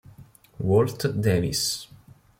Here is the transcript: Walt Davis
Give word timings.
Walt 0.57 1.05
Davis 1.13 1.85